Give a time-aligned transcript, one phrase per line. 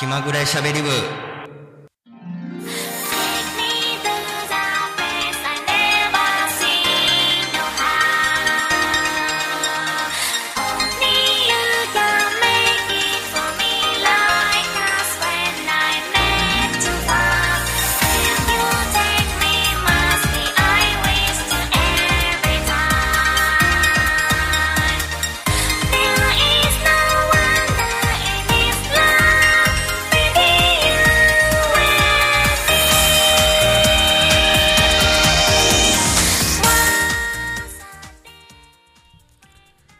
[0.00, 1.29] 気まぐれしゃべり部。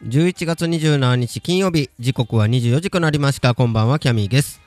[0.04, 3.54] 11月27日金曜日時刻は24時となりました。
[3.54, 4.62] こんばんはキャミーです。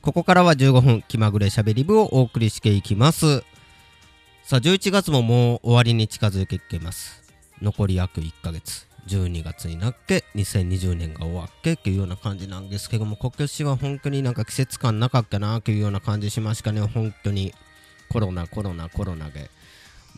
[0.00, 3.44] ここからは15分気まぐれしゃべり部をお送りしていきます。
[4.42, 7.22] さあ11月ももう終わりに近づいてきています。
[7.62, 8.88] 残り約1ヶ月。
[9.06, 16.80] 12月になって2020年が終わってっていうような感じなんですけども今年は本当になんか季節感なかったなというような感じしましたね。
[16.80, 17.54] 本当に。
[18.10, 19.48] コロナコロナコロナで。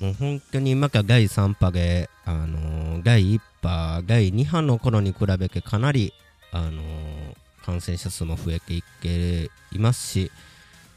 [0.01, 6.13] もう本当に今から第3波で、あのー第1波、第2波の頃に比べてかなり、
[6.53, 10.31] あのー感染者数も増えていっていますし、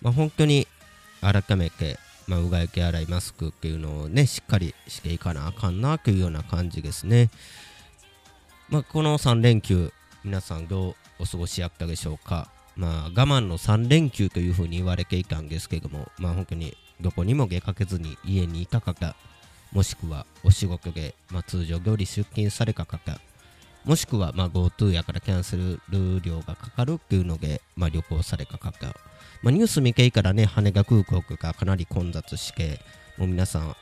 [0.02, 0.68] まあ、本当に
[1.22, 7.30] 改めて、まあ、うがい手洗いマスクっていうのをね、しっかりしていかなあかんなというような感じですね。
[8.70, 9.94] まあ、この3連休、
[10.26, 12.50] 皆さんどうお過ごしやったでしょうか。
[12.76, 19.16] まあ、我慢の3連休というふうに言われていたんですけども、まあ、本当にどこにも出かけずに家にいた方、
[19.72, 23.20] もしくはお仕事で、まあ、通常通り出勤された方、
[23.86, 25.80] もしくは、まあ、GoTo やからキャンセル
[26.22, 28.58] 料がかかるっていうので、まあ、旅行された。
[28.58, 28.88] 方、
[29.42, 32.82] まあ、ニュース見ていいからね、羽田空港がかなり混雑して、
[33.18, 33.76] もう皆さん、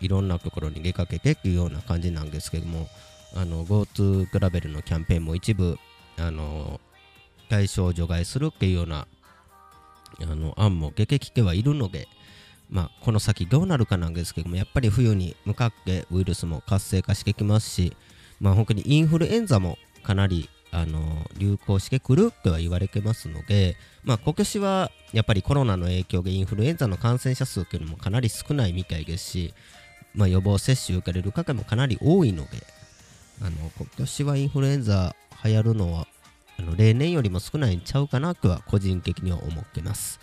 [0.00, 2.88] いろんなところに出かけてっていうような感じなんですけども、
[3.34, 5.78] あの GoTo トラベルのキャンペーンも一部、
[6.18, 6.80] あの
[7.48, 9.06] 対象除外するっていうような
[10.20, 12.08] あの案も出てきてはいるので、
[12.70, 17.96] まあ、この先どうなるかなんですけども、やっぱり冬に向かってウイルスも活性化してきますし、
[18.40, 21.00] まあ、本当にインフルエンザもかなりあの
[21.38, 29.54] 流行してくるとは言われてますので、まあ、今年はやっぱりコロナの影響でインフルエンザの感染者数というのもかなり少ないみたいですし、
[30.14, 32.66] まあ、予防接種受けれる方もかなり多いので、
[33.40, 35.14] あの今年はインフルエンザ
[35.44, 36.06] 流行るのは
[36.58, 40.20] あの例年よりも少ないんちゃうかなとは個人的には思ってます。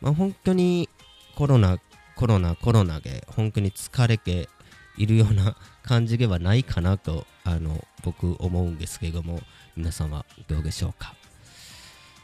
[0.00, 0.88] まあ、本当に
[1.36, 1.78] コロナ、
[2.16, 4.48] コロナ、コロナで本当に疲れて
[4.96, 9.40] いるような感じではないかなとあの僕思うんですけれども
[9.76, 11.14] 皆さんはどうでしょうか。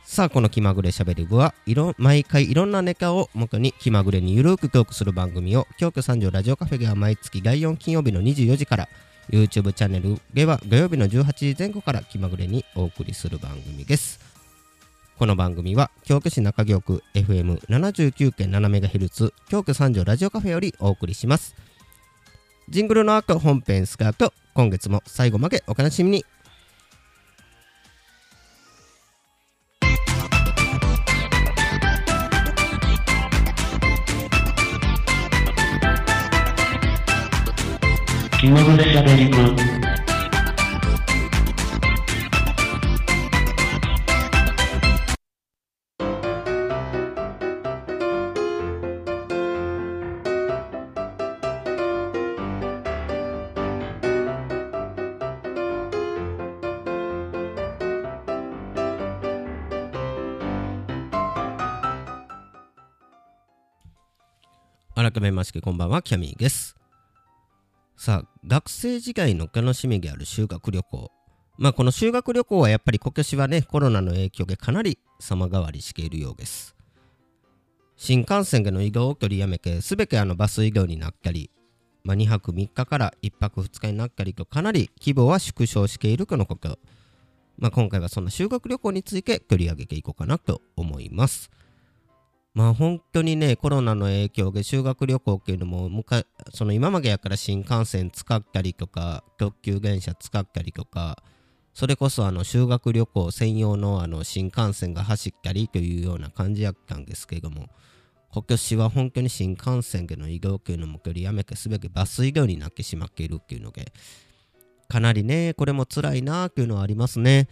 [0.04, 8.88] さあこの気まぐれしゃべり部はいろ毎回いろんなネタを元に気まぐれにゆるくトークする番組を京都三条ラジオカフェでは毎月第4金曜日の24時から
[9.30, 14.29] YouTube チャンネルでは土曜日の18時前後から気まぐれにお送りする番組です。
[15.20, 21.54] この番組は京都市中京区 FM79.7MHz 京都三条ラジオカフェよりお送りします。
[22.70, 26.24] ジングルの後本編スカート今月も最後までお楽しみに。
[38.40, 39.79] 気まぐれしゃべり部
[65.02, 66.76] 改めましてこんばんはキャミーです。
[67.96, 71.10] さあ学生時代の楽しみである修学旅行。
[71.56, 76.76] まあこの修学旅行はやっぱり今年はねコロナの影響でかなり様変わりしているようです。
[77.96, 81.50] 新幹線での移動を取りやめて全てあのバス移動になったり、
[82.04, 86.78] まあ、2泊3日から1泊2日になったりとかなり規模は縮小しているとのこと。
[87.56, 91.50] まあ、今回はそんな修学旅行について取り上げていこうかなと思います。
[92.60, 95.88] まあ本当にね、コロナの影響で修学旅行っていうのも、
[96.52, 101.22] その今までやから新幹線使ったりとか、特急電車使ったりとか、
[101.72, 107.70] それこそあの修学旅行専用のあの新幹線が走ったりというような感じやったんですけれども、
[108.30, 113.90] 今年は本当に新幹線での移動っていうのも取りやめて全てバス移動になってしまっているっていうので、
[114.86, 117.48] かなりね、これも辛いなっていうのはありますね。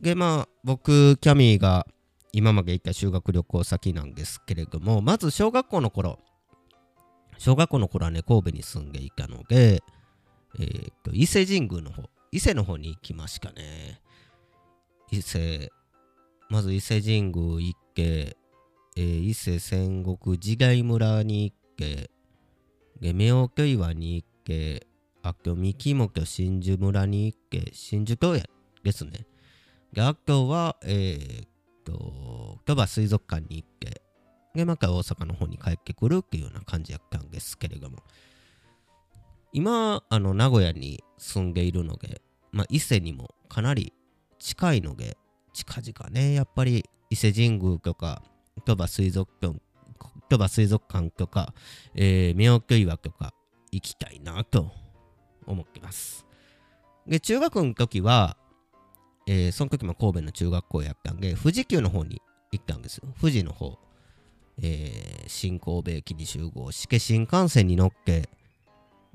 [0.00, 1.84] で、まあ僕、キャミーが
[2.32, 6.18] 今まで行った修学旅行先なんですけれどもまず小学校の頃
[7.38, 9.82] 小学校の頃はね神戸に住んでいたので、
[10.58, 14.00] えーと伊勢神宮の方伊勢の方に行きましたね。
[15.10, 15.70] 伊勢
[16.48, 18.34] まず伊勢神宮一軒、
[18.96, 22.08] えー伊勢戦国時代村に一軒
[23.00, 24.80] で妙居岩に一軒
[25.22, 28.44] あと三木本真珠村に一軒真珠京屋
[28.82, 29.26] ですね。
[29.92, 31.46] であとはえー、
[31.82, 33.92] っと鳥羽水族館に一軒
[34.54, 37.98] でまた大阪の方に帰ってくるっていうような感じやったんですけれども。
[39.54, 43.92] 今あの名古屋に住んでいるので、まあ、伊勢にもかなり
[44.38, 45.18] 近いので
[45.52, 48.22] 近々ねやっぱり伊勢神宮とか
[48.64, 49.60] 鳥羽水族館
[50.30, 51.52] 鳥羽水族館とか、
[51.94, 53.34] えー、妙居岩とか
[53.70, 54.70] 行きたいなと
[55.46, 56.26] 思ってます。
[57.06, 58.36] で中学の時は、
[59.26, 62.20] えーその時も神戸の中学校やったんで富士急の方に
[62.50, 63.08] 行ったんですよ。
[63.20, 63.78] 富士の方
[64.60, 68.28] えー新神戸駅に集合して新幹線に乗っけ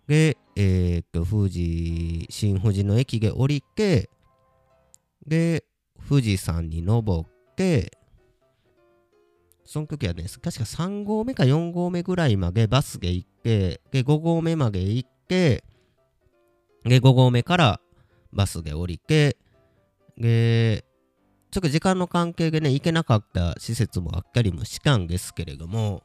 [0.08, 4.10] で、えーっと富士新富士の駅で降りて
[5.26, 5.64] で
[6.08, 7.92] 富士山に登って
[9.66, 15.66] その時はね確か3合目か4合目ぐらいまでバスで行ってで5合目まで行って
[16.86, 17.82] で5合目から
[18.32, 19.36] バスで降りて
[20.18, 20.84] で
[21.52, 26.04] ちょっと時間の関係でね行けなかった施設もあったりもしたんですけれども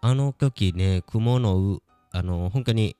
[0.00, 1.80] あの時ね雲の
[2.12, 2.96] あの本当に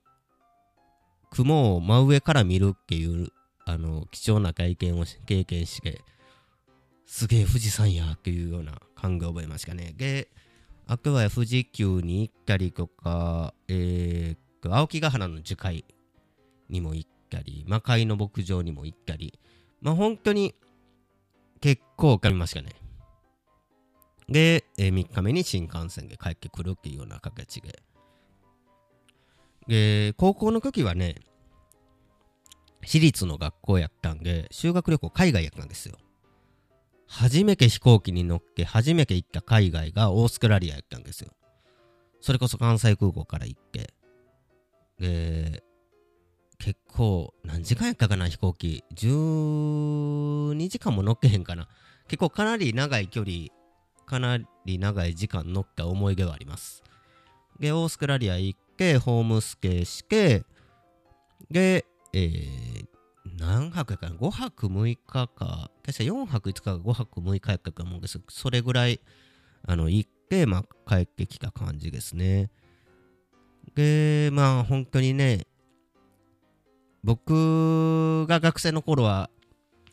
[1.30, 3.28] 雲を真上から見るっていう
[3.64, 6.00] あの貴重な体験を経験して
[7.06, 9.92] すげえ富士山やっていうような感が覚えましたね。
[9.96, 10.28] で
[10.86, 15.84] あとは富士急に行ったりとかえー青木ヶ原の樹海
[16.68, 19.38] にも行ったり魔界の牧場にも行ったり
[19.80, 20.54] まあ本当に
[21.60, 22.70] 結構かみましたね。
[24.28, 27.82] で、え3日目に新幹線で帰ってくるっていうような形で。
[29.68, 31.16] で高校の時はね
[32.84, 35.96] 私立の学校やったんで修学旅行海外やったんですよ。
[37.06, 41.32] 初めて飛行機に乗って初めて行った海外がオーストラリアやったんですよ。
[42.20, 43.92] それこそ関西空港から行って。
[44.98, 45.62] で
[46.62, 48.84] 結構何時間やったかな飛行機。
[48.94, 51.68] 12時間も乗っけへんかな。
[52.06, 53.48] 結構かなり長い距離
[54.06, 56.84] かなり長い時間乗った思い出はあります。
[57.58, 60.44] でオーストラリア行ってホームステイして
[61.50, 62.86] でえー、
[63.36, 65.70] 何泊やかな？5泊6日か。
[65.84, 68.20] 確か4泊5日か5泊6日やったと思うんです。
[68.28, 69.00] それぐらい
[69.66, 72.50] あの行って、まあ、帰ってきた感じですね。
[73.74, 75.46] でまあ本当にね
[77.04, 79.30] 僕が学生の頃は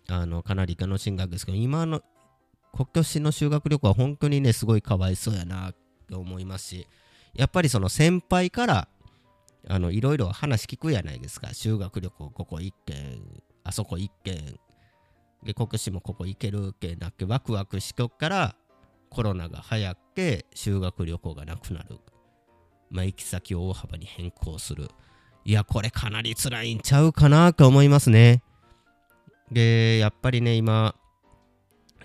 [0.10, 2.02] あのかなり楽しんだんですけど今の
[2.74, 5.76] 今年の修学旅行は本当にねすごいかわいそうやなっ
[6.08, 6.88] て思いますし
[7.34, 8.88] やっぱりその先輩から
[9.68, 11.54] あのいろいろ話聞くやないですか。
[11.54, 13.20] 修学旅行ここ一軒
[13.64, 14.58] あそこ一軒
[15.44, 18.56] で国試もここ行けるけなってワクワクしとっから
[19.10, 22.00] コロナが流行って修学旅行がなくなる。
[22.90, 24.90] まあ行き先を大幅に変更する。
[25.50, 28.44] いやこれかなり辛いんちゃうかなと思いますね。
[29.52, 30.94] でやっぱりね今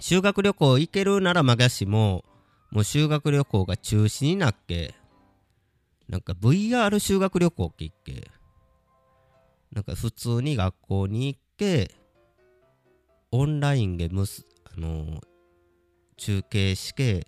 [0.01, 2.25] 修学旅行行けるならまだしも
[2.71, 4.95] もう修学旅行が中止になって
[6.09, 8.31] なんか VR 修学旅行って言って
[9.73, 11.91] なんか普通に学校に行って
[13.31, 15.21] オンラインでむすあの
[16.17, 17.27] 中継して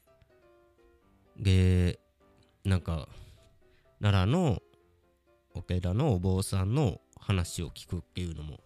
[1.38, 1.98] で
[2.64, 3.06] なんか
[4.00, 4.62] 奈良の
[5.56, 8.60] お寺のお坊さんの話を聞くっていうのも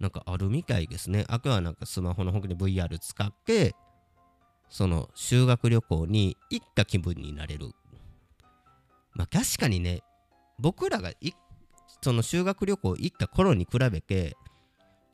[0.00, 1.24] なんかあるみたいですね。
[1.28, 3.74] あとはなんかスマホの方で VR 使って
[4.68, 7.70] その修学旅行に行った気分になれる。
[9.14, 10.02] まあ確かにね
[10.58, 11.32] 僕らがい
[12.02, 14.36] その修学旅行行った頃に比べて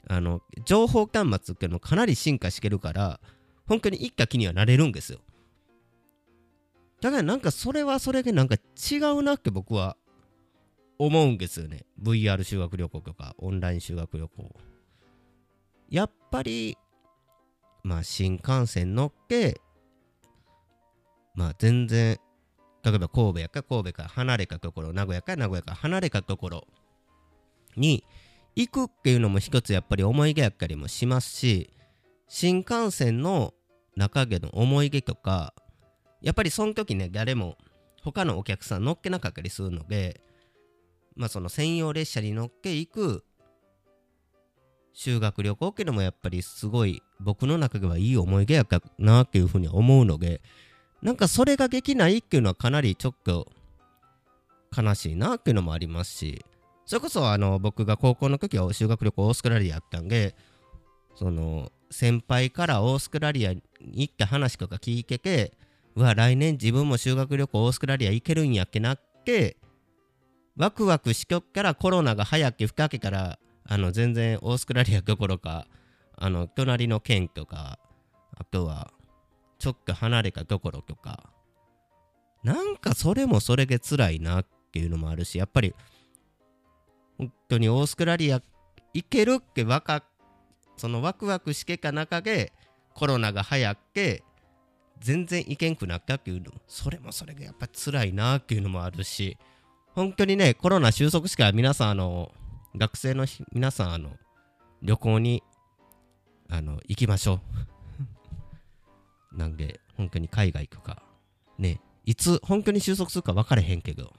[0.08, 3.20] あの情報端末っていうのかなり進化してるから
[3.66, 5.20] 本当に行った気にはなれるんですよ。
[7.00, 8.56] だからなんかそれはそれでなんか
[8.90, 9.96] 違うなって僕は
[10.99, 11.85] 思うんですよね。
[12.03, 14.55] VR 修学旅行とかオンライン修学旅行。
[15.91, 16.77] やっぱり
[17.83, 19.61] まあ新幹線乗って
[21.35, 22.19] まあ全然
[22.83, 26.67] 例えば神戸やか神戸から離れたところ名古屋か名古屋から離れたところ
[27.77, 28.05] に
[28.57, 31.71] 行くっていうのも一つやっぱり思い出やったりもしますし
[32.29, 33.53] 新幹線の
[33.97, 35.55] 中での思い出とか
[36.21, 37.57] やっぱりその時ね誰も
[38.03, 40.21] 他のお客さん乗っけなかったりするので
[41.16, 43.25] まあその専用列車に乗っけ行く
[44.92, 50.40] 修学旅行っていうのもやっぱりすごい僕の中ではいい思い出やったなっていうふうに思うので
[51.02, 53.49] なんかそれができないっていうのはかなりちょっと
[54.76, 56.44] 悲しいなっていうのもありますし
[56.87, 60.35] それこそあの僕が高校の時は修学旅行オーストラリアやったんで
[61.14, 65.52] その先輩からオーストラリアに行った話とか聞いてけ
[65.97, 69.56] うわ来年自分も修学旅行オーストラリア行けるんやっけなっけ
[70.56, 75.66] ワクワクしきょっからコロナが早け深けからあの全然オーストラリアどころか
[76.16, 77.78] あの隣の県とか
[78.37, 78.92] あとは
[79.58, 81.30] ちょっと離れたところとか。
[82.44, 85.75] なんかそれもそれで辛いなっていうのもあるしやっぱり
[87.16, 88.42] 本当にオーストラリア
[88.92, 90.04] 行けるってわか
[90.76, 92.52] そのワクワクしけか中で
[92.92, 94.23] コロナが早っけ
[95.00, 99.38] 全然行けんくなったっていうのもそれもそれがやっぱ辛いなっていうのもあるし。
[99.95, 102.33] 本当にねコロナ収束しか皆さんあの
[102.77, 104.11] 学生の皆さんあの
[104.83, 105.43] 旅行に
[106.51, 107.41] あの行きましょ
[109.33, 109.37] う。
[109.37, 111.03] なんで本当に海外とか。
[111.59, 111.81] ね。
[112.05, 114.13] いつ本当に収束するか分かれへんけど。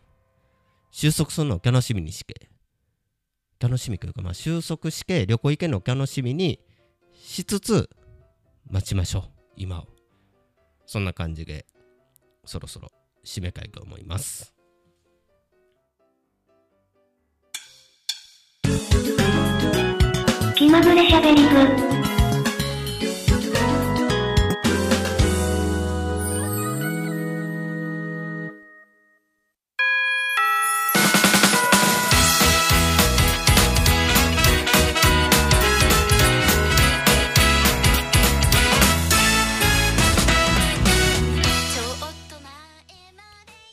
[0.91, 2.49] 収束するのを楽しみにして。
[3.59, 6.59] 楽しみというか、まあ、収束して旅行行けるのを楽しみに
[7.13, 7.89] しつつ
[8.69, 9.23] 待ちましょう。
[9.55, 9.87] 今を。
[10.85, 11.65] そんな感じで
[12.45, 12.89] そろそろ
[13.23, 14.54] 締めたいと思います。
[20.75, 21.95] まぐれしゃべり部。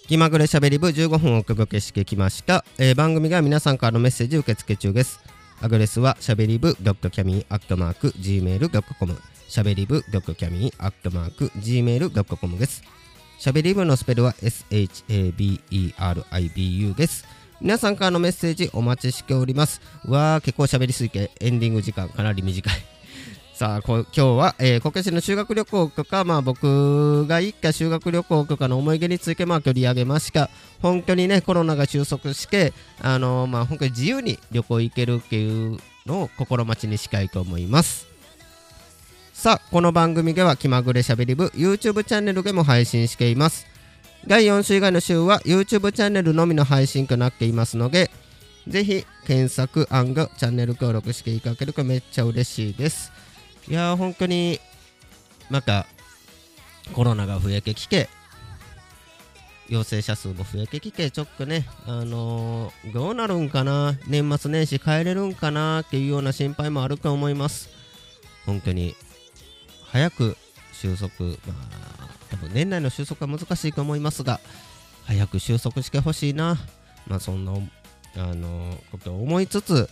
[0.06, 5.31] 気まぐれしゃべり部15分お届けしてきました、えー番組が皆さんからのメッセージ受付中です。
[5.62, 9.16] アドレスはしゃべり部 .cami.gmail.com
[9.48, 12.82] しゃべり部 .cami.gmail.com です。
[13.38, 17.24] しゃべりぶのスペルは SHABERIBU です。
[17.60, 19.80] 皆さんからのメッセージお待ちしております。
[20.04, 22.72] わー結構しゃべりすぎてエンディング時間かなり短い。
[23.54, 30.48] さあこ今日は、えー、国慶市の修学旅行とか、まあ、僕が行った修学旅行とかの思い出について、まあ、取り上げました
[30.80, 38.08] 本当にねコロナが収束してあのーまあ本当に自由に旅行行けるっていうのを心待ちにしたいと思います。
[39.34, 43.66] さあこの番組では気まぐれしゃべり部 YouTube チャンネルでも配信しています。
[44.26, 48.10] 第4週以外の週は YouTube チャンネルのみの配信となっていますので
[48.68, 53.12] ぜひ検索チャンネル登録していただけるとめっちゃ嬉しいです。
[53.68, 54.60] いや本当に
[55.50, 55.86] また
[56.92, 58.08] コロナが増えてきて
[59.68, 67.70] 陽性者数も増えてきてちょっとねあのーどうなるんかな年末年始帰れるんかなっていうような心配もあると思います。
[68.44, 68.96] 本当に
[69.86, 70.36] 早く
[70.72, 71.34] 収束ま
[72.00, 74.40] あ多分年内の収束は難しいと思いますが
[75.04, 76.58] 早く収束してほしいな。
[77.06, 79.88] まあそんなあのーことを思いつつ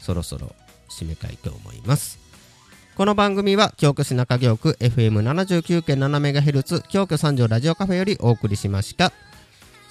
[0.00, 0.54] そろそろ
[0.90, 2.18] 締めたいと思います。
[2.96, 9.12] この番組は京都市中京区 FM79.7MHz 京都三条ラジオカフェよりお送りしました。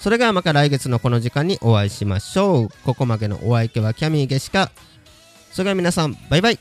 [0.00, 2.68] それではまた来月のこの時間にお会いしましょう。
[2.84, 4.72] ここまでのお相手はキャミーゲシカ。
[5.52, 6.58] それでは皆さんバイバイ。